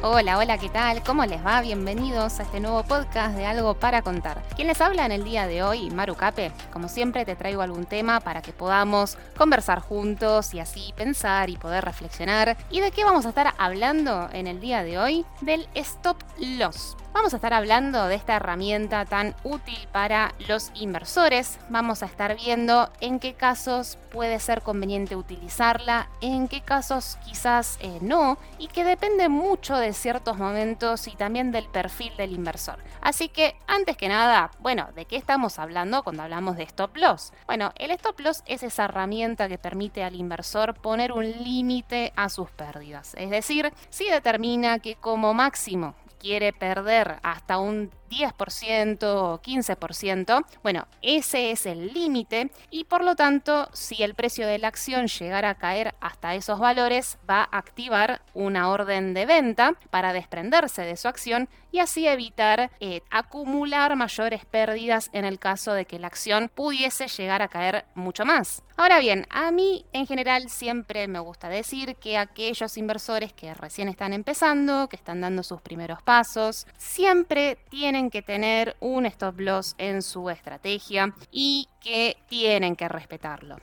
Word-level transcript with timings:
Hola, 0.00 0.38
hola, 0.38 0.58
¿qué 0.58 0.68
tal? 0.68 1.02
¿Cómo 1.02 1.26
les 1.26 1.44
va? 1.44 1.60
Bienvenidos 1.60 2.38
a 2.38 2.44
este 2.44 2.60
nuevo 2.60 2.84
podcast 2.84 3.36
de 3.36 3.46
Algo 3.46 3.74
para 3.74 4.00
Contar. 4.00 4.40
¿Quién 4.54 4.68
les 4.68 4.80
habla 4.80 5.04
en 5.04 5.10
el 5.10 5.24
día 5.24 5.48
de 5.48 5.64
hoy? 5.64 5.90
Maru 5.90 6.14
Cape. 6.14 6.52
Como 6.72 6.88
siempre 6.88 7.24
te 7.24 7.34
traigo 7.34 7.62
algún 7.62 7.84
tema 7.84 8.20
para 8.20 8.40
que 8.40 8.52
podamos 8.52 9.18
conversar 9.36 9.80
juntos 9.80 10.54
y 10.54 10.60
así 10.60 10.94
pensar 10.96 11.50
y 11.50 11.56
poder 11.56 11.84
reflexionar. 11.84 12.56
¿Y 12.70 12.78
de 12.80 12.92
qué 12.92 13.02
vamos 13.02 13.26
a 13.26 13.30
estar 13.30 13.52
hablando 13.58 14.28
en 14.32 14.46
el 14.46 14.60
día 14.60 14.84
de 14.84 15.00
hoy? 15.00 15.26
Del 15.40 15.68
stop 15.74 16.22
loss. 16.38 16.96
Vamos 17.18 17.32
a 17.32 17.38
estar 17.38 17.52
hablando 17.52 18.06
de 18.06 18.14
esta 18.14 18.36
herramienta 18.36 19.04
tan 19.04 19.34
útil 19.42 19.88
para 19.90 20.34
los 20.46 20.70
inversores. 20.76 21.58
Vamos 21.68 22.04
a 22.04 22.06
estar 22.06 22.36
viendo 22.36 22.92
en 23.00 23.18
qué 23.18 23.34
casos 23.34 23.98
puede 24.12 24.38
ser 24.38 24.62
conveniente 24.62 25.16
utilizarla, 25.16 26.08
en 26.20 26.46
qué 26.46 26.60
casos 26.60 27.18
quizás 27.26 27.76
eh, 27.80 27.98
no, 28.02 28.38
y 28.60 28.68
que 28.68 28.84
depende 28.84 29.28
mucho 29.28 29.76
de 29.76 29.94
ciertos 29.94 30.38
momentos 30.38 31.08
y 31.08 31.16
también 31.16 31.50
del 31.50 31.64
perfil 31.66 32.16
del 32.16 32.34
inversor. 32.34 32.78
Así 33.00 33.28
que, 33.28 33.56
antes 33.66 33.96
que 33.96 34.08
nada, 34.08 34.52
bueno, 34.60 34.88
¿de 34.94 35.04
qué 35.04 35.16
estamos 35.16 35.58
hablando 35.58 36.04
cuando 36.04 36.22
hablamos 36.22 36.56
de 36.56 36.62
stop 36.62 36.96
loss? 36.96 37.32
Bueno, 37.48 37.72
el 37.74 37.90
stop 37.90 38.20
loss 38.20 38.44
es 38.46 38.62
esa 38.62 38.84
herramienta 38.84 39.48
que 39.48 39.58
permite 39.58 40.04
al 40.04 40.14
inversor 40.14 40.74
poner 40.74 41.10
un 41.10 41.28
límite 41.28 42.12
a 42.14 42.28
sus 42.28 42.48
pérdidas. 42.52 43.14
Es 43.16 43.30
decir, 43.30 43.72
si 43.90 44.08
determina 44.08 44.78
que 44.78 44.94
como 44.94 45.34
máximo 45.34 45.96
quiere 46.18 46.52
perder 46.52 47.18
hasta 47.22 47.58
un 47.58 47.90
10% 48.08 49.04
o 49.04 49.40
15%, 49.40 50.44
bueno, 50.62 50.86
ese 51.02 51.50
es 51.50 51.66
el 51.66 51.92
límite 51.92 52.50
y 52.70 52.84
por 52.84 53.04
lo 53.04 53.14
tanto, 53.14 53.68
si 53.72 54.02
el 54.02 54.14
precio 54.14 54.46
de 54.46 54.58
la 54.58 54.68
acción 54.68 55.06
llegara 55.06 55.50
a 55.50 55.54
caer 55.56 55.94
hasta 56.00 56.34
esos 56.34 56.58
valores, 56.58 57.18
va 57.28 57.42
a 57.42 57.58
activar 57.58 58.22
una 58.34 58.70
orden 58.70 59.14
de 59.14 59.26
venta 59.26 59.74
para 59.90 60.12
desprenderse 60.12 60.82
de 60.82 60.96
su 60.96 61.08
acción 61.08 61.48
y 61.70 61.80
así 61.80 62.06
evitar 62.06 62.70
eh, 62.80 63.02
acumular 63.10 63.94
mayores 63.96 64.44
pérdidas 64.46 65.10
en 65.12 65.24
el 65.24 65.38
caso 65.38 65.72
de 65.72 65.84
que 65.84 65.98
la 65.98 66.06
acción 66.06 66.50
pudiese 66.54 67.08
llegar 67.08 67.42
a 67.42 67.48
caer 67.48 67.84
mucho 67.94 68.24
más. 68.24 68.62
Ahora 68.76 69.00
bien, 69.00 69.26
a 69.28 69.50
mí 69.50 69.84
en 69.92 70.06
general 70.06 70.48
siempre 70.48 71.08
me 71.08 71.18
gusta 71.18 71.48
decir 71.48 71.96
que 71.96 72.16
aquellos 72.16 72.78
inversores 72.78 73.32
que 73.32 73.52
recién 73.52 73.88
están 73.88 74.12
empezando, 74.12 74.88
que 74.88 74.96
están 74.96 75.20
dando 75.20 75.42
sus 75.42 75.60
primeros 75.60 76.00
pasos, 76.08 76.66
siempre 76.78 77.58
tienen 77.68 78.08
que 78.08 78.22
tener 78.22 78.78
un 78.80 79.04
stop 79.04 79.40
loss 79.40 79.74
en 79.76 80.00
su 80.00 80.30
estrategia 80.30 81.14
y 81.30 81.68
que 81.82 82.16
tienen 82.30 82.76
que 82.76 82.88
respetarlo. 82.88 83.58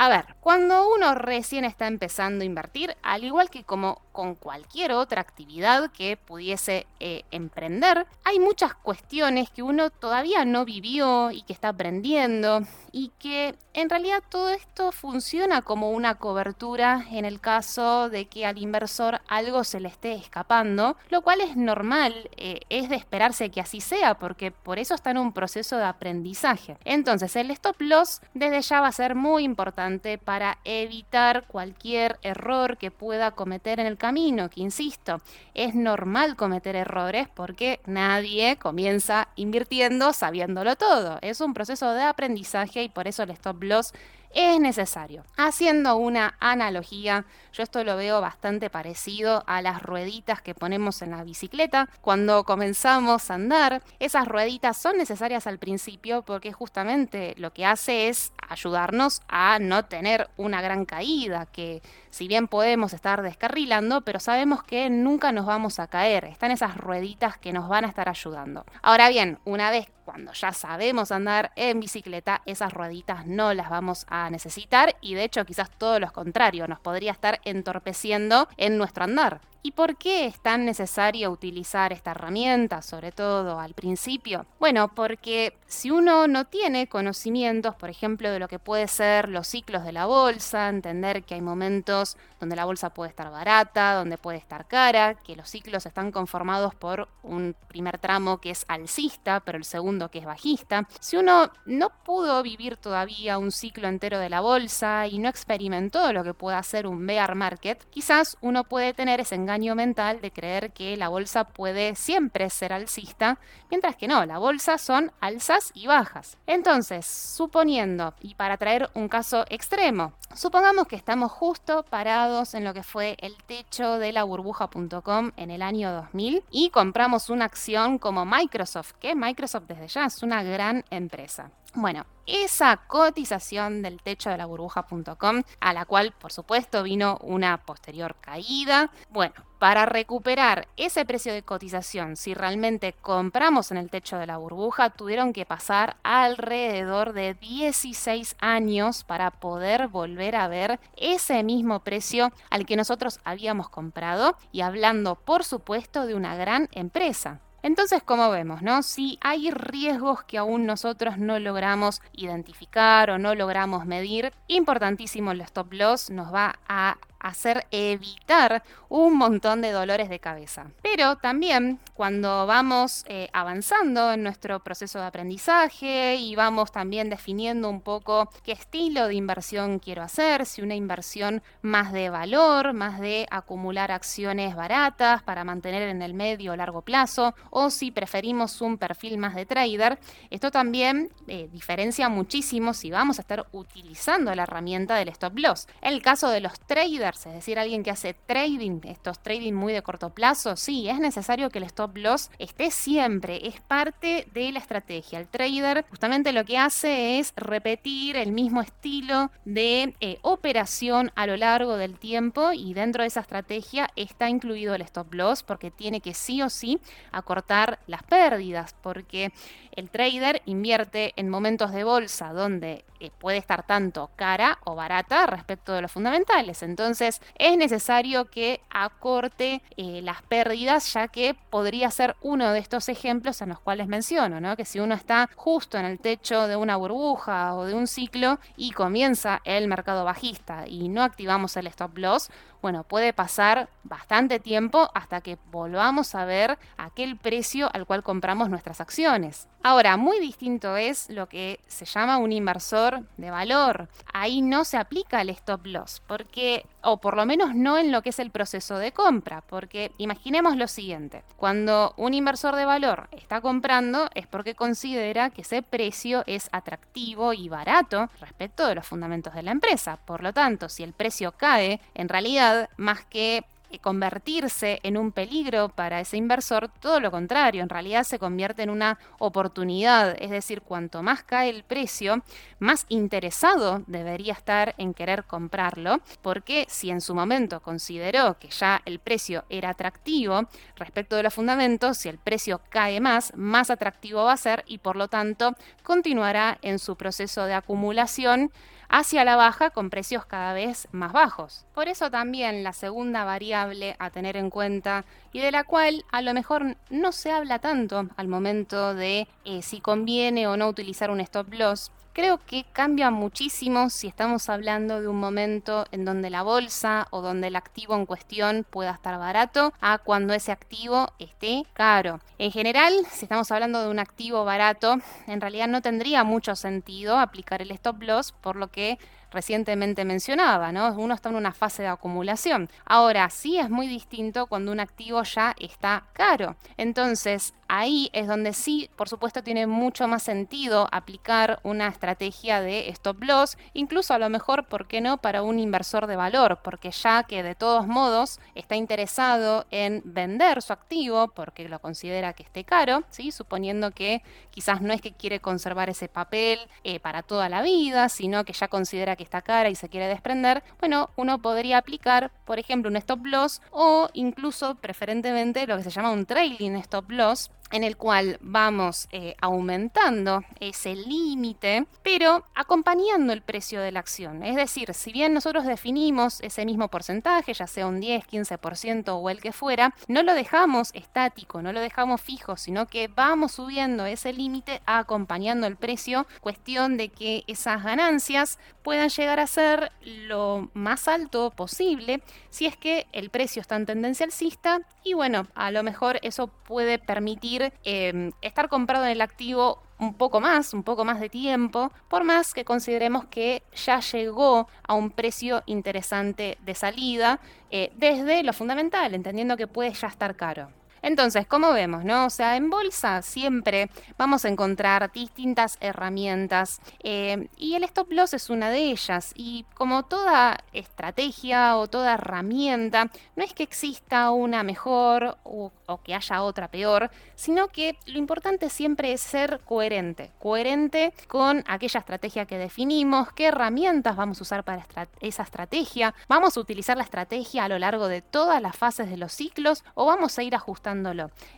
A 0.00 0.08
ver, 0.08 0.36
cuando 0.38 0.94
uno 0.94 1.16
recién 1.16 1.64
está 1.64 1.88
empezando 1.88 2.44
a 2.44 2.46
invertir, 2.46 2.96
al 3.02 3.24
igual 3.24 3.50
que 3.50 3.64
como 3.64 4.00
con 4.12 4.36
cualquier 4.36 4.92
otra 4.92 5.20
actividad 5.20 5.90
que 5.90 6.16
pudiese 6.16 6.86
eh, 7.00 7.24
emprender, 7.32 8.06
hay 8.22 8.38
muchas 8.38 8.74
cuestiones 8.74 9.50
que 9.50 9.64
uno 9.64 9.90
todavía 9.90 10.44
no 10.44 10.64
vivió 10.64 11.32
y 11.32 11.42
que 11.42 11.52
está 11.52 11.70
aprendiendo 11.70 12.60
y 12.92 13.10
que 13.18 13.56
en 13.74 13.90
realidad 13.90 14.22
todo 14.28 14.50
esto 14.50 14.92
funciona 14.92 15.62
como 15.62 15.90
una 15.90 16.14
cobertura 16.14 17.04
en 17.10 17.24
el 17.24 17.40
caso 17.40 18.08
de 18.08 18.26
que 18.26 18.46
al 18.46 18.58
inversor 18.58 19.20
algo 19.28 19.64
se 19.64 19.80
le 19.80 19.88
esté 19.88 20.14
escapando, 20.14 20.96
lo 21.10 21.22
cual 21.22 21.40
es 21.40 21.56
normal, 21.56 22.30
eh, 22.36 22.60
es 22.68 22.88
de 22.88 22.96
esperarse 22.96 23.50
que 23.50 23.60
así 23.60 23.80
sea, 23.80 24.14
porque 24.14 24.52
por 24.52 24.78
eso 24.78 24.94
está 24.94 25.10
en 25.10 25.18
un 25.18 25.32
proceso 25.32 25.76
de 25.76 25.84
aprendizaje. 25.84 26.76
Entonces 26.84 27.34
el 27.36 27.50
stop 27.50 27.80
loss 27.80 28.20
desde 28.34 28.62
ya 28.62 28.80
va 28.80 28.88
a 28.88 28.92
ser 28.92 29.16
muy 29.16 29.44
importante 29.44 29.87
para 30.22 30.58
evitar 30.64 31.46
cualquier 31.46 32.18
error 32.22 32.76
que 32.76 32.90
pueda 32.90 33.30
cometer 33.30 33.80
en 33.80 33.86
el 33.86 33.96
camino, 33.96 34.50
que 34.50 34.60
insisto, 34.60 35.20
es 35.54 35.74
normal 35.74 36.36
cometer 36.36 36.76
errores 36.76 37.28
porque 37.34 37.80
nadie 37.86 38.56
comienza 38.56 39.28
invirtiendo 39.36 40.12
sabiéndolo 40.12 40.76
todo. 40.76 41.18
Es 41.22 41.40
un 41.40 41.54
proceso 41.54 41.92
de 41.94 42.02
aprendizaje 42.02 42.82
y 42.82 42.88
por 42.88 43.08
eso 43.08 43.22
el 43.22 43.30
stop 43.30 43.62
loss 43.62 43.92
es 44.34 44.60
necesario. 44.60 45.24
Haciendo 45.36 45.96
una 45.96 46.36
analogía, 46.40 47.24
yo 47.52 47.62
esto 47.62 47.84
lo 47.84 47.96
veo 47.96 48.20
bastante 48.20 48.70
parecido 48.70 49.42
a 49.46 49.62
las 49.62 49.82
rueditas 49.82 50.42
que 50.42 50.54
ponemos 50.54 51.02
en 51.02 51.10
la 51.12 51.24
bicicleta. 51.24 51.88
Cuando 52.00 52.44
comenzamos 52.44 53.30
a 53.30 53.34
andar, 53.34 53.82
esas 53.98 54.28
rueditas 54.28 54.76
son 54.76 54.96
necesarias 54.98 55.46
al 55.46 55.58
principio 55.58 56.22
porque 56.22 56.52
justamente 56.52 57.34
lo 57.36 57.52
que 57.52 57.66
hace 57.66 58.08
es 58.08 58.32
ayudarnos 58.48 59.22
a 59.28 59.58
no 59.58 59.84
tener 59.84 60.28
una 60.36 60.60
gran 60.60 60.84
caída, 60.84 61.46
que 61.46 61.82
si 62.10 62.28
bien 62.28 62.48
podemos 62.48 62.92
estar 62.92 63.22
descarrilando, 63.22 64.02
pero 64.02 64.20
sabemos 64.20 64.62
que 64.62 64.90
nunca 64.90 65.32
nos 65.32 65.46
vamos 65.46 65.78
a 65.78 65.86
caer. 65.86 66.24
Están 66.24 66.50
esas 66.50 66.76
rueditas 66.76 67.38
que 67.38 67.52
nos 67.52 67.68
van 67.68 67.84
a 67.84 67.88
estar 67.88 68.08
ayudando. 68.08 68.64
Ahora 68.82 69.08
bien, 69.08 69.38
una 69.44 69.70
vez 69.70 69.86
cuando 70.08 70.32
ya 70.32 70.54
sabemos 70.54 71.12
andar 71.12 71.52
en 71.54 71.80
bicicleta, 71.80 72.40
esas 72.46 72.72
rueditas 72.72 73.26
no 73.26 73.52
las 73.52 73.68
vamos 73.68 74.06
a 74.08 74.30
necesitar 74.30 74.96
y 75.02 75.12
de 75.12 75.24
hecho 75.24 75.44
quizás 75.44 75.70
todo 75.70 76.00
lo 76.00 76.10
contrario, 76.14 76.66
nos 76.66 76.80
podría 76.80 77.12
estar 77.12 77.42
entorpeciendo 77.44 78.48
en 78.56 78.78
nuestro 78.78 79.04
andar. 79.04 79.42
¿Y 79.68 79.72
por 79.72 79.98
qué 79.98 80.24
es 80.24 80.40
tan 80.40 80.64
necesario 80.64 81.30
utilizar 81.30 81.92
esta 81.92 82.12
herramienta, 82.12 82.80
sobre 82.80 83.12
todo 83.12 83.60
al 83.60 83.74
principio? 83.74 84.46
Bueno, 84.58 84.94
porque 84.94 85.58
si 85.66 85.90
uno 85.90 86.26
no 86.26 86.46
tiene 86.46 86.88
conocimientos, 86.88 87.74
por 87.74 87.90
ejemplo, 87.90 88.30
de 88.30 88.38
lo 88.38 88.48
que 88.48 88.58
puede 88.58 88.88
ser 88.88 89.28
los 89.28 89.46
ciclos 89.46 89.84
de 89.84 89.92
la 89.92 90.06
bolsa, 90.06 90.70
entender 90.70 91.22
que 91.22 91.34
hay 91.34 91.42
momentos 91.42 92.16
donde 92.40 92.56
la 92.56 92.64
bolsa 92.64 92.94
puede 92.94 93.10
estar 93.10 93.30
barata, 93.30 93.92
donde 93.92 94.16
puede 94.16 94.38
estar 94.38 94.66
cara, 94.66 95.16
que 95.16 95.36
los 95.36 95.50
ciclos 95.50 95.84
están 95.84 96.12
conformados 96.12 96.74
por 96.74 97.10
un 97.22 97.54
primer 97.68 97.98
tramo 97.98 98.40
que 98.40 98.48
es 98.48 98.64
alcista, 98.68 99.40
pero 99.40 99.58
el 99.58 99.64
segundo 99.64 100.10
que 100.10 100.20
es 100.20 100.24
bajista. 100.24 100.88
Si 100.98 101.18
uno 101.18 101.50
no 101.66 101.90
pudo 101.90 102.42
vivir 102.42 102.78
todavía 102.78 103.36
un 103.36 103.52
ciclo 103.52 103.86
entero 103.86 104.18
de 104.18 104.30
la 104.30 104.40
bolsa 104.40 105.06
y 105.08 105.18
no 105.18 105.28
experimentó 105.28 106.10
lo 106.14 106.24
que 106.24 106.32
puede 106.32 106.56
hacer 106.56 106.86
un 106.86 107.06
bear 107.06 107.34
market, 107.34 107.84
quizás 107.90 108.38
uno 108.40 108.64
puede 108.64 108.94
tener 108.94 109.20
ese 109.20 109.34
engaño 109.34 109.57
mental 109.74 110.20
de 110.20 110.30
creer 110.30 110.72
que 110.72 110.96
la 110.96 111.08
bolsa 111.08 111.44
puede 111.44 111.94
siempre 111.94 112.50
ser 112.50 112.72
alcista, 112.72 113.38
mientras 113.70 113.96
que 113.96 114.08
no, 114.08 114.24
la 114.26 114.38
bolsa 114.38 114.78
son 114.78 115.12
alzas 115.20 115.70
y 115.74 115.86
bajas. 115.86 116.36
Entonces, 116.46 117.06
suponiendo, 117.06 118.14
y 118.20 118.34
para 118.34 118.56
traer 118.56 118.90
un 118.94 119.08
caso 119.08 119.44
extremo, 119.48 120.12
supongamos 120.34 120.86
que 120.86 120.96
estamos 120.96 121.32
justo 121.32 121.84
parados 121.84 122.54
en 122.54 122.64
lo 122.64 122.74
que 122.74 122.82
fue 122.82 123.16
el 123.20 123.36
techo 123.44 123.98
de 123.98 124.12
la 124.12 124.24
burbuja.com 124.24 125.32
en 125.36 125.50
el 125.50 125.62
año 125.62 125.92
2000 125.92 126.44
y 126.50 126.70
compramos 126.70 127.30
una 127.30 127.44
acción 127.44 127.98
como 127.98 128.24
Microsoft, 128.24 128.92
que 129.00 129.14
Microsoft 129.14 129.64
desde 129.68 129.88
ya 129.88 130.04
es 130.06 130.22
una 130.22 130.42
gran 130.42 130.84
empresa. 130.90 131.50
Bueno, 131.74 132.06
esa 132.26 132.76
cotización 132.76 133.82
del 133.82 134.00
techo 134.02 134.30
de 134.30 134.38
la 134.38 134.46
burbuja.com, 134.46 135.42
a 135.60 135.72
la 135.72 135.84
cual 135.84 136.12
por 136.12 136.32
supuesto 136.32 136.82
vino 136.82 137.18
una 137.22 137.58
posterior 137.58 138.16
caída. 138.20 138.90
Bueno, 139.10 139.34
para 139.58 139.86
recuperar 139.86 140.68
ese 140.76 141.04
precio 141.04 141.32
de 141.32 141.42
cotización, 141.42 142.16
si 142.16 142.32
realmente 142.32 142.94
compramos 142.94 143.70
en 143.70 143.76
el 143.76 143.90
techo 143.90 144.16
de 144.16 144.26
la 144.26 144.38
burbuja, 144.38 144.90
tuvieron 144.90 145.32
que 145.32 145.46
pasar 145.46 145.96
alrededor 146.02 147.12
de 147.12 147.34
16 147.34 148.36
años 148.40 149.04
para 149.04 149.30
poder 149.30 149.88
volver 149.88 150.36
a 150.36 150.48
ver 150.48 150.80
ese 150.96 151.42
mismo 151.42 151.80
precio 151.80 152.32
al 152.50 152.66
que 152.66 152.76
nosotros 152.76 153.20
habíamos 153.24 153.68
comprado 153.68 154.36
y 154.52 154.62
hablando 154.62 155.16
por 155.16 155.44
supuesto 155.44 156.06
de 156.06 156.14
una 156.14 156.34
gran 156.34 156.68
empresa. 156.72 157.40
Entonces, 157.62 158.02
como 158.02 158.30
vemos, 158.30 158.62
¿no? 158.62 158.82
Si 158.82 159.18
hay 159.20 159.50
riesgos 159.50 160.22
que 160.24 160.38
aún 160.38 160.64
nosotros 160.64 161.18
no 161.18 161.38
logramos 161.38 162.00
identificar 162.12 163.10
o 163.10 163.18
no 163.18 163.34
logramos 163.34 163.84
medir, 163.84 164.32
importantísimo 164.46 165.32
el 165.32 165.40
stop 165.40 165.72
loss 165.72 166.10
nos 166.10 166.32
va 166.32 166.58
a 166.68 166.96
hacer 167.20 167.66
evitar 167.70 168.62
un 168.88 169.16
montón 169.16 169.60
de 169.60 169.72
dolores 169.72 170.08
de 170.08 170.18
cabeza. 170.18 170.66
Pero 170.82 171.16
también 171.16 171.78
cuando 171.94 172.46
vamos 172.46 173.04
eh, 173.08 173.28
avanzando 173.32 174.12
en 174.12 174.22
nuestro 174.22 174.60
proceso 174.60 174.98
de 174.98 175.06
aprendizaje 175.06 176.16
y 176.16 176.34
vamos 176.36 176.72
también 176.72 177.10
definiendo 177.10 177.68
un 177.68 177.80
poco 177.80 178.30
qué 178.44 178.52
estilo 178.52 179.08
de 179.08 179.14
inversión 179.14 179.78
quiero 179.78 180.02
hacer, 180.02 180.46
si 180.46 180.62
una 180.62 180.74
inversión 180.74 181.42
más 181.60 181.92
de 181.92 182.10
valor, 182.10 182.72
más 182.72 183.00
de 183.00 183.26
acumular 183.30 183.90
acciones 183.90 184.54
baratas 184.54 185.22
para 185.22 185.44
mantener 185.44 185.88
en 185.88 186.02
el 186.02 186.14
medio 186.14 186.52
o 186.52 186.56
largo 186.56 186.82
plazo, 186.82 187.34
o 187.50 187.70
si 187.70 187.90
preferimos 187.90 188.60
un 188.60 188.78
perfil 188.78 189.18
más 189.18 189.34
de 189.34 189.46
trader, 189.46 189.98
esto 190.30 190.50
también 190.50 191.10
eh, 191.26 191.48
diferencia 191.52 192.08
muchísimo 192.08 192.74
si 192.74 192.90
vamos 192.90 193.18
a 193.18 193.22
estar 193.22 193.46
utilizando 193.52 194.34
la 194.34 194.44
herramienta 194.44 194.96
del 194.96 195.08
stop 195.08 195.38
loss. 195.38 195.66
El 195.80 196.02
caso 196.02 196.30
de 196.30 196.40
los 196.40 196.58
traders, 196.60 197.07
es 197.16 197.34
decir, 197.34 197.58
alguien 197.58 197.82
que 197.82 197.90
hace 197.90 198.14
trading, 198.14 198.80
estos 198.84 199.18
trading 199.20 199.54
muy 199.54 199.72
de 199.72 199.82
corto 199.82 200.10
plazo, 200.10 200.56
sí, 200.56 200.88
es 200.88 200.98
necesario 200.98 201.50
que 201.50 201.58
el 201.58 201.64
stop 201.64 201.96
loss 201.96 202.30
esté 202.38 202.70
siempre, 202.70 203.48
es 203.48 203.60
parte 203.60 204.26
de 204.32 204.52
la 204.52 204.58
estrategia. 204.58 205.18
El 205.18 205.28
trader 205.28 205.86
justamente 205.88 206.32
lo 206.32 206.44
que 206.44 206.58
hace 206.58 207.18
es 207.18 207.32
repetir 207.36 208.16
el 208.16 208.32
mismo 208.32 208.60
estilo 208.60 209.30
de 209.44 209.94
eh, 210.00 210.18
operación 210.22 211.10
a 211.14 211.26
lo 211.26 211.36
largo 211.36 211.76
del 211.76 211.98
tiempo 211.98 212.52
y 212.52 212.74
dentro 212.74 213.02
de 213.02 213.08
esa 213.08 213.20
estrategia 213.20 213.88
está 213.96 214.28
incluido 214.28 214.74
el 214.74 214.82
stop 214.82 215.14
loss 215.14 215.42
porque 215.42 215.70
tiene 215.70 216.00
que 216.00 216.14
sí 216.14 216.42
o 216.42 216.50
sí 216.50 216.78
acortar 217.12 217.78
las 217.86 218.02
pérdidas, 218.02 218.74
porque 218.82 219.32
el 219.72 219.90
trader 219.90 220.42
invierte 220.44 221.12
en 221.16 221.28
momentos 221.28 221.72
de 221.72 221.84
bolsa 221.84 222.32
donde 222.32 222.84
eh, 223.00 223.12
puede 223.16 223.38
estar 223.38 223.64
tanto 223.64 224.10
cara 224.16 224.58
o 224.64 224.74
barata 224.74 225.26
respecto 225.26 225.72
de 225.72 225.82
los 225.82 225.92
fundamentales. 225.92 226.64
Entonces 226.64 226.97
es 227.00 227.56
necesario 227.56 228.26
que 228.26 228.60
acorte 228.70 229.62
eh, 229.76 230.00
las 230.02 230.22
pérdidas 230.22 230.92
ya 230.92 231.08
que 231.08 231.34
podría 231.50 231.90
ser 231.90 232.16
uno 232.22 232.52
de 232.52 232.58
estos 232.58 232.88
ejemplos 232.88 233.40
en 233.42 233.50
los 233.50 233.60
cuales 233.60 233.88
menciono, 233.88 234.40
¿no? 234.40 234.56
que 234.56 234.64
si 234.64 234.80
uno 234.80 234.94
está 234.94 235.28
justo 235.36 235.78
en 235.78 235.84
el 235.84 235.98
techo 235.98 236.46
de 236.46 236.56
una 236.56 236.76
burbuja 236.76 237.54
o 237.54 237.64
de 237.64 237.74
un 237.74 237.86
ciclo 237.86 238.38
y 238.56 238.72
comienza 238.72 239.40
el 239.44 239.68
mercado 239.68 240.04
bajista 240.04 240.66
y 240.66 240.88
no 240.88 241.02
activamos 241.02 241.56
el 241.56 241.66
stop 241.66 241.98
loss, 241.98 242.30
bueno, 242.60 242.82
puede 242.82 243.12
pasar 243.12 243.68
bastante 243.84 244.40
tiempo 244.40 244.90
hasta 244.94 245.20
que 245.20 245.38
volvamos 245.50 246.14
a 246.14 246.24
ver 246.24 246.58
aquel 246.76 247.16
precio 247.16 247.70
al 247.72 247.86
cual 247.86 248.02
compramos 248.02 248.50
nuestras 248.50 248.80
acciones. 248.80 249.48
Ahora, 249.62 249.96
muy 249.96 250.18
distinto 250.18 250.76
es 250.76 251.08
lo 251.08 251.28
que 251.28 251.60
se 251.68 251.84
llama 251.84 252.18
un 252.18 252.32
inversor 252.32 253.04
de 253.16 253.30
valor. 253.30 253.88
Ahí 254.12 254.42
no 254.42 254.64
se 254.64 254.76
aplica 254.76 255.20
el 255.20 255.30
stop 255.30 255.66
loss, 255.66 256.02
porque, 256.06 256.66
o 256.90 256.96
por 256.96 257.16
lo 257.16 257.26
menos 257.26 257.54
no 257.54 257.76
en 257.78 257.92
lo 257.92 258.02
que 258.02 258.10
es 258.10 258.18
el 258.18 258.30
proceso 258.30 258.78
de 258.78 258.92
compra, 258.92 259.42
porque 259.42 259.92
imaginemos 259.98 260.56
lo 260.56 260.66
siguiente, 260.66 261.22
cuando 261.36 261.92
un 261.96 262.14
inversor 262.14 262.56
de 262.56 262.64
valor 262.64 263.08
está 263.12 263.40
comprando 263.40 264.08
es 264.14 264.26
porque 264.26 264.54
considera 264.54 265.30
que 265.30 265.42
ese 265.42 265.62
precio 265.62 266.24
es 266.26 266.48
atractivo 266.50 267.32
y 267.32 267.48
barato 267.48 268.08
respecto 268.20 268.66
de 268.66 268.74
los 268.74 268.86
fundamentos 268.86 269.34
de 269.34 269.42
la 269.42 269.50
empresa. 269.50 269.98
Por 270.04 270.22
lo 270.22 270.32
tanto, 270.32 270.68
si 270.68 270.82
el 270.82 270.92
precio 270.92 271.32
cae, 271.32 271.80
en 271.94 272.08
realidad, 272.08 272.70
más 272.76 273.04
que 273.04 273.44
convertirse 273.76 274.80
en 274.82 274.96
un 274.96 275.12
peligro 275.12 275.68
para 275.68 276.00
ese 276.00 276.16
inversor, 276.16 276.70
todo 276.80 277.00
lo 277.00 277.10
contrario, 277.10 277.62
en 277.62 277.68
realidad 277.68 278.04
se 278.04 278.18
convierte 278.18 278.62
en 278.62 278.70
una 278.70 278.98
oportunidad, 279.18 280.16
es 280.18 280.30
decir, 280.30 280.62
cuanto 280.62 281.02
más 281.02 281.22
cae 281.22 281.50
el 281.50 281.64
precio, 281.64 282.22
más 282.58 282.86
interesado 282.88 283.82
debería 283.86 284.32
estar 284.32 284.74
en 284.78 284.94
querer 284.94 285.24
comprarlo, 285.24 286.00
porque 286.22 286.64
si 286.68 286.90
en 286.90 287.02
su 287.02 287.14
momento 287.14 287.60
consideró 287.60 288.38
que 288.38 288.48
ya 288.48 288.80
el 288.86 288.98
precio 288.98 289.44
era 289.50 289.70
atractivo 289.70 290.48
respecto 290.76 291.16
de 291.16 291.24
los 291.24 291.34
fundamentos, 291.34 291.98
si 291.98 292.08
el 292.08 292.18
precio 292.18 292.60
cae 292.70 293.00
más, 293.00 293.32
más 293.36 293.70
atractivo 293.70 294.24
va 294.24 294.32
a 294.32 294.38
ser 294.38 294.64
y 294.66 294.78
por 294.78 294.96
lo 294.96 295.08
tanto 295.08 295.54
continuará 295.82 296.58
en 296.62 296.78
su 296.78 296.96
proceso 296.96 297.44
de 297.44 297.54
acumulación 297.54 298.50
hacia 298.88 299.24
la 299.24 299.36
baja 299.36 299.70
con 299.70 299.90
precios 299.90 300.24
cada 300.24 300.52
vez 300.52 300.88
más 300.92 301.12
bajos. 301.12 301.66
Por 301.74 301.88
eso 301.88 302.10
también 302.10 302.64
la 302.64 302.72
segunda 302.72 303.24
variable 303.24 303.96
a 303.98 304.10
tener 304.10 304.36
en 304.36 304.50
cuenta 304.50 305.04
y 305.32 305.40
de 305.40 305.52
la 305.52 305.64
cual 305.64 306.04
a 306.10 306.22
lo 306.22 306.34
mejor 306.34 306.76
no 306.90 307.12
se 307.12 307.30
habla 307.30 307.58
tanto 307.58 308.08
al 308.16 308.28
momento 308.28 308.94
de 308.94 309.28
eh, 309.44 309.62
si 309.62 309.80
conviene 309.80 310.46
o 310.46 310.56
no 310.56 310.68
utilizar 310.68 311.10
un 311.10 311.20
stop 311.20 311.52
loss 311.52 311.90
creo 312.18 312.44
que 312.44 312.64
cambia 312.72 313.12
muchísimo 313.12 313.90
si 313.90 314.08
estamos 314.08 314.48
hablando 314.48 315.00
de 315.00 315.06
un 315.06 315.20
momento 315.20 315.86
en 315.92 316.04
donde 316.04 316.30
la 316.30 316.42
bolsa 316.42 317.06
o 317.12 317.22
donde 317.22 317.46
el 317.46 317.54
activo 317.54 317.94
en 317.94 318.06
cuestión 318.06 318.66
pueda 318.68 318.90
estar 318.90 319.16
barato 319.20 319.72
a 319.80 319.98
cuando 319.98 320.34
ese 320.34 320.50
activo 320.50 321.12
esté 321.20 321.62
caro. 321.74 322.18
En 322.38 322.50
general, 322.50 322.92
si 323.12 323.24
estamos 323.24 323.52
hablando 323.52 323.80
de 323.80 323.88
un 323.88 324.00
activo 324.00 324.44
barato, 324.44 324.96
en 325.28 325.40
realidad 325.40 325.68
no 325.68 325.80
tendría 325.80 326.24
mucho 326.24 326.56
sentido 326.56 327.18
aplicar 327.18 327.62
el 327.62 327.70
stop 327.70 328.02
loss, 328.02 328.32
por 328.32 328.56
lo 328.56 328.66
que 328.66 328.98
recientemente 329.30 330.04
mencionaba, 330.04 330.72
¿no? 330.72 330.92
Uno 330.94 331.14
está 331.14 331.28
en 331.28 331.36
una 331.36 331.52
fase 331.52 331.82
de 331.82 331.88
acumulación. 331.88 332.68
Ahora, 332.84 333.28
sí 333.30 333.58
es 333.58 333.70
muy 333.70 333.86
distinto 333.86 334.46
cuando 334.46 334.72
un 334.72 334.80
activo 334.80 335.22
ya 335.22 335.54
está 335.58 336.04
caro. 336.12 336.56
Entonces, 336.76 337.54
ahí 337.68 338.10
es 338.12 338.26
donde 338.26 338.52
sí, 338.52 338.90
por 338.96 339.08
supuesto, 339.08 339.42
tiene 339.42 339.66
mucho 339.66 340.08
más 340.08 340.22
sentido 340.22 340.88
aplicar 340.90 341.60
una 341.62 341.88
estrategia 341.88 342.60
de 342.60 342.88
stop 342.88 343.22
loss, 343.22 343.56
incluso 343.74 344.14
a 344.14 344.18
lo 344.18 344.30
mejor, 344.30 344.66
¿por 344.66 344.86
qué 344.86 345.00
no?, 345.00 345.18
para 345.18 345.42
un 345.42 345.58
inversor 345.58 346.06
de 346.06 346.16
valor, 346.16 346.60
porque 346.62 346.90
ya 346.90 347.22
que 347.24 347.42
de 347.42 347.54
todos 347.54 347.86
modos 347.86 348.40
está 348.54 348.76
interesado 348.76 349.66
en 349.70 350.02
vender 350.04 350.62
su 350.62 350.72
activo 350.72 351.28
porque 351.28 351.68
lo 351.68 351.78
considera 351.78 352.32
que 352.32 352.42
esté 352.42 352.64
caro, 352.64 353.04
¿sí? 353.10 353.30
suponiendo 353.30 353.90
que 353.90 354.22
quizás 354.50 354.80
no 354.80 354.92
es 354.92 355.00
que 355.00 355.12
quiere 355.12 355.40
conservar 355.40 355.90
ese 355.90 356.08
papel 356.08 356.58
eh, 356.84 357.00
para 357.00 357.22
toda 357.22 357.48
la 357.48 357.62
vida, 357.62 358.08
sino 358.08 358.44
que 358.44 358.52
ya 358.52 358.68
considera 358.68 359.16
que 359.18 359.22
está 359.24 359.42
cara 359.42 359.68
y 359.68 359.74
se 359.74 359.90
quiere 359.90 360.08
desprender, 360.08 360.62
bueno, 360.80 361.10
uno 361.16 361.42
podría 361.42 361.76
aplicar, 361.76 362.30
por 362.46 362.58
ejemplo, 362.58 362.90
un 362.90 362.96
stop 362.96 363.26
loss 363.26 363.60
o 363.70 364.08
incluso 364.14 364.76
preferentemente 364.76 365.66
lo 365.66 365.76
que 365.76 365.82
se 365.82 365.90
llama 365.90 366.12
un 366.12 366.24
trailing 366.24 366.76
stop 366.76 367.10
loss, 367.10 367.50
en 367.70 367.84
el 367.84 367.96
cual 367.96 368.38
vamos 368.40 369.08
eh, 369.12 369.36
aumentando 369.40 370.42
ese 370.60 370.94
límite, 370.94 371.86
pero 372.02 372.44
acompañando 372.54 373.32
el 373.32 373.42
precio 373.42 373.80
de 373.80 373.92
la 373.92 374.00
acción. 374.00 374.42
Es 374.42 374.56
decir, 374.56 374.94
si 374.94 375.12
bien 375.12 375.34
nosotros 375.34 375.66
definimos 375.66 376.40
ese 376.40 376.64
mismo 376.64 376.88
porcentaje, 376.88 377.52
ya 377.52 377.66
sea 377.66 377.86
un 377.86 378.00
10, 378.00 378.26
15% 378.26 379.20
o 379.20 379.30
el 379.30 379.40
que 379.40 379.52
fuera, 379.52 379.94
no 380.06 380.22
lo 380.22 380.34
dejamos 380.34 380.90
estático, 380.94 381.62
no 381.62 381.72
lo 381.72 381.80
dejamos 381.80 382.20
fijo, 382.20 382.56
sino 382.56 382.86
que 382.86 383.08
vamos 383.08 383.52
subiendo 383.52 384.06
ese 384.06 384.32
límite 384.32 384.80
acompañando 384.86 385.66
el 385.66 385.76
precio, 385.76 386.26
cuestión 386.40 386.96
de 386.96 387.10
que 387.10 387.44
esas 387.46 387.82
ganancias 387.82 388.58
puedan 388.88 389.10
llegar 389.10 389.38
a 389.38 389.46
ser 389.46 389.92
lo 390.02 390.70
más 390.72 391.08
alto 391.08 391.50
posible 391.50 392.22
si 392.48 392.64
es 392.64 392.74
que 392.74 393.06
el 393.12 393.28
precio 393.28 393.60
está 393.60 393.76
en 393.76 393.84
tendencia 393.84 394.24
alcista 394.24 394.80
y 395.04 395.12
bueno, 395.12 395.46
a 395.54 395.70
lo 395.70 395.82
mejor 395.82 396.18
eso 396.22 396.46
puede 396.46 396.98
permitir 396.98 397.58
Em, 397.84 398.32
estar 398.42 398.68
comprado 398.68 399.04
en 399.06 399.12
el 399.12 399.20
activo 399.20 399.82
un 399.98 400.14
poco 400.14 400.40
más, 400.40 400.74
un 400.74 400.82
poco 400.82 401.04
más 401.04 401.20
de 401.20 401.28
tiempo, 401.28 401.90
por 402.08 402.22
más 402.22 402.54
que 402.54 402.64
consideremos 402.64 403.24
que 403.26 403.62
ya 403.74 404.00
llegó 404.00 404.68
a 404.86 404.94
un 404.94 405.10
precio 405.10 405.62
interesante 405.66 406.58
de 406.60 406.74
salida 406.74 407.40
eh, 407.70 407.90
desde 407.96 408.42
lo 408.42 408.52
fundamental, 408.52 409.14
entendiendo 409.14 409.56
que 409.56 409.66
puede 409.66 409.92
ya 409.92 410.08
estar 410.08 410.36
caro. 410.36 410.77
Entonces, 411.02 411.46
como 411.46 411.72
vemos, 411.72 412.04
¿no? 412.04 412.26
O 412.26 412.30
sea, 412.30 412.56
en 412.56 412.70
bolsa 412.70 413.22
siempre 413.22 413.90
vamos 414.16 414.44
a 414.44 414.48
encontrar 414.48 415.10
distintas 415.12 415.78
herramientas 415.80 416.80
eh, 417.02 417.48
y 417.56 417.74
el 417.74 417.84
stop 417.84 418.12
loss 418.12 418.34
es 418.34 418.50
una 418.50 418.70
de 418.70 418.90
ellas. 418.90 419.32
Y 419.34 419.64
como 419.74 420.04
toda 420.04 420.58
estrategia 420.72 421.76
o 421.76 421.88
toda 421.88 422.14
herramienta, 422.14 423.10
no 423.36 423.44
es 423.44 423.52
que 423.52 423.62
exista 423.62 424.30
una 424.30 424.62
mejor 424.62 425.38
o, 425.44 425.72
o 425.86 426.02
que 426.02 426.14
haya 426.14 426.42
otra 426.42 426.68
peor, 426.68 427.10
sino 427.34 427.68
que 427.68 427.96
lo 428.06 428.18
importante 428.18 428.70
siempre 428.70 429.12
es 429.12 429.20
ser 429.20 429.60
coherente, 429.64 430.32
coherente 430.38 431.12
con 431.28 431.64
aquella 431.66 432.00
estrategia 432.00 432.46
que 432.46 432.58
definimos, 432.58 433.32
qué 433.32 433.46
herramientas 433.46 434.16
vamos 434.16 434.40
a 434.40 434.42
usar 434.42 434.64
para 434.64 434.86
esa 435.20 435.42
estrategia, 435.42 436.14
vamos 436.28 436.56
a 436.56 436.60
utilizar 436.60 436.96
la 436.96 437.04
estrategia 437.04 437.64
a 437.64 437.68
lo 437.68 437.78
largo 437.78 438.08
de 438.08 438.22
todas 438.22 438.60
las 438.60 438.76
fases 438.76 439.08
de 439.10 439.16
los 439.16 439.32
ciclos 439.32 439.84
o 439.94 440.06
vamos 440.06 440.38
a 440.38 440.42
ir 440.42 440.54
ajustando 440.54 440.87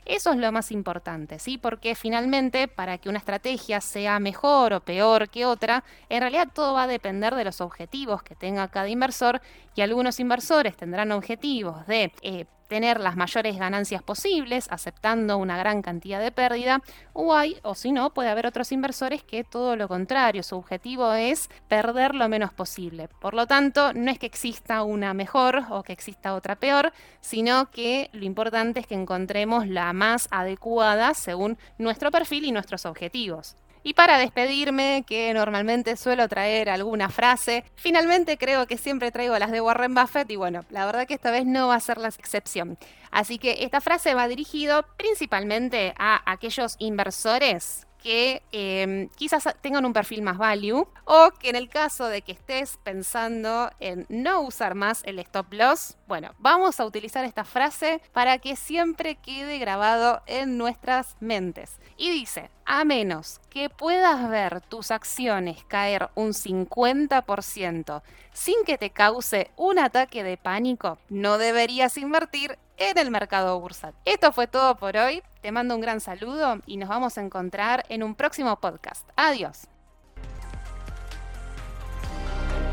eso 0.05 0.33
es 0.33 0.39
lo 0.39 0.53
más 0.53 0.73
importante, 0.73 1.39
¿sí? 1.39 1.59
Porque 1.59 1.95
finalmente, 1.95 2.69
para 2.69 2.99
que 2.99 3.09
una 3.09 3.19
estrategia 3.19 3.81
sea 3.81 4.19
mejor 4.19 4.73
o 4.73 4.81
peor 4.81 5.29
que 5.29 5.47
otra, 5.47 5.85
en 6.09 6.21
realidad 6.21 6.49
todo 6.53 6.75
va 6.75 6.85
a 6.85 6.87
depender 6.87 7.35
de 7.35 7.45
los 7.45 7.61
objetivos 7.61 8.23
que 8.23 8.35
tenga 8.35 8.69
cada 8.69 8.89
inversor 8.89 9.41
y 9.75 9.83
algunos 9.83 10.21
inversores 10.21 10.77
tendrán 10.77 11.13
objetivos 11.13 11.87
de 11.87 12.13
eh, 12.23 12.47
tener 12.71 13.01
las 13.01 13.17
mayores 13.17 13.59
ganancias 13.59 14.01
posibles, 14.01 14.69
aceptando 14.71 15.39
una 15.39 15.59
gran 15.59 15.83
cantidad 15.83 16.21
de 16.21 16.31
pérdida, 16.31 16.81
o 17.13 17.35
hay, 17.35 17.59
o 17.65 17.75
si 17.75 17.91
no, 17.91 18.15
puede 18.15 18.29
haber 18.29 18.47
otros 18.47 18.71
inversores 18.71 19.25
que 19.25 19.43
todo 19.43 19.75
lo 19.75 19.89
contrario, 19.89 20.45
su 20.45 20.55
objetivo 20.55 21.13
es 21.13 21.51
perder 21.67 22.15
lo 22.15 22.29
menos 22.29 22.53
posible. 22.53 23.09
Por 23.21 23.35
lo 23.35 23.49
tanto, 23.49 23.93
no 23.93 24.13
es 24.13 24.21
que 24.21 24.27
exista 24.27 24.85
una 24.85 25.15
mejor 25.15 25.65
o 25.71 25.83
que 25.83 25.93
exista 25.93 26.33
otra 26.33 26.55
peor, 26.55 26.93
sino 27.21 27.73
que 27.73 28.09
lo 28.13 28.25
importante 28.25 28.79
es 28.79 28.87
que 28.87 28.95
encontremos 28.95 29.67
la 29.67 29.93
más 29.93 30.29
adecuada 30.31 31.15
según 31.15 31.59
nuestro 31.77 32.13
perfil 32.13 32.45
y 32.45 32.53
nuestros 32.53 32.87
objetivos. 32.87 33.57
Y 33.83 33.95
para 33.95 34.19
despedirme, 34.19 35.05
que 35.07 35.33
normalmente 35.33 35.97
suelo 35.97 36.29
traer 36.29 36.69
alguna 36.69 37.09
frase, 37.09 37.65
finalmente 37.77 38.37
creo 38.37 38.67
que 38.67 38.77
siempre 38.77 39.11
traigo 39.11 39.39
las 39.39 39.51
de 39.51 39.61
Warren 39.61 39.95
Buffett 39.95 40.31
y 40.31 40.37
bueno, 40.37 40.65
la 40.71 40.85
verdad 40.85 41.07
que 41.07 41.15
esta 41.15 41.31
vez 41.31 41.47
no 41.47 41.69
va 41.69 41.77
a 41.77 41.81
ser 41.81 41.99
la 41.99 42.09
excepción. 42.09 42.79
Así 43.11 43.39
que 43.39 43.65
esta 43.65 43.81
frase 43.81 44.15
va 44.15 44.29
dirigido 44.29 44.85
principalmente 44.97 45.95
a 45.99 46.21
aquellos 46.31 46.77
inversores 46.79 47.87
que 48.03 48.43
em, 48.53 49.09
quizás 49.11 49.49
tengan 49.61 49.85
un 49.85 49.93
perfil 49.93 50.23
más 50.23 50.39
value 50.39 50.89
o 51.05 51.31
que 51.39 51.51
en 51.51 51.57
el 51.57 51.69
caso 51.69 52.07
de 52.07 52.23
que 52.23 52.33
estés 52.33 52.79
pensando 52.83 53.71
en 53.81 54.07
no 54.09 54.41
usar 54.41 54.75
más 54.75 55.03
el 55.05 55.19
stop 55.19 55.53
loss, 55.53 55.97
bueno, 56.07 56.35
vamos 56.39 56.81
a 56.81 56.87
utilizar 56.87 57.25
esta 57.25 57.45
frase 57.45 58.01
para 58.13 58.39
que 58.39 58.57
siempre 58.57 59.17
quede 59.17 59.59
grabado 59.59 60.23
en 60.27 60.59
nuestras 60.59 61.17
mentes. 61.21 61.79
Y 61.97 62.11
dice, 62.11 62.51
a 62.65 62.85
menos 62.85 63.41
que 63.51 63.69
puedas 63.69 64.29
ver 64.31 64.61
tus 64.63 64.91
acciones 64.91 65.65
caer 65.65 66.09
un 66.15 66.31
50% 66.31 68.03
sin 68.33 68.65
que 68.65 68.79
te 68.79 68.91
cause 68.91 69.51
un 69.57 69.79
ataque 69.79 70.23
de 70.23 70.37
pánico, 70.37 70.99
no 71.09 71.37
deberías 71.37 71.97
invertir 71.97 72.59
en 72.81 72.99
el 72.99 73.11
mercado 73.11 73.61
bursátil. 73.61 74.01
Esto 74.05 74.33
fue 74.33 74.49
todo 74.49 74.75
por 74.77 74.97
hoy. 74.97 75.23
Te 75.43 75.53
mando 75.53 75.77
un 75.77 75.81
gran 75.81 76.01
saludo 76.01 76.61
y 76.67 76.79
nos 76.79 76.89
vamos 76.89 77.17
a 77.17 77.23
encontrar 77.23 77.85
en 77.89 78.03
un 78.03 78.17
próximo 78.17 78.57
podcast. 78.57 79.09
Adiós. 79.15 79.69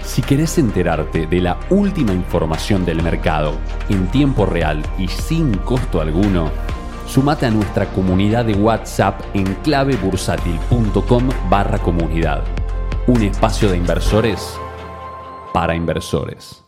Si 0.03 0.21
querés 0.21 0.57
enterarte 0.57 1.27
de 1.27 1.41
la 1.41 1.59
última 1.69 2.13
información 2.13 2.85
del 2.85 3.03
mercado 3.03 3.53
en 3.89 4.07
tiempo 4.07 4.45
real 4.45 4.81
y 4.97 5.09
sin 5.09 5.55
costo 5.57 5.99
alguno, 5.99 6.49
sumate 7.05 7.45
a 7.45 7.51
nuestra 7.51 7.85
comunidad 7.91 8.45
de 8.45 8.53
WhatsApp 8.53 9.19
en 9.33 9.53
clavebursátil.com 9.55 11.29
barra 11.49 11.77
comunidad. 11.79 12.43
Un 13.05 13.21
espacio 13.21 13.69
de 13.69 13.77
inversores 13.77 14.57
para 15.53 15.75
inversores. 15.75 16.66